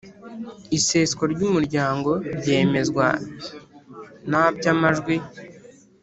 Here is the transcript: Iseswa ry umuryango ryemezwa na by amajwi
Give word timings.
Iseswa 0.77 1.23
ry 1.33 1.41
umuryango 1.47 2.11
ryemezwa 2.39 3.05
na 4.29 4.45
by 4.55 4.65
amajwi 4.73 5.15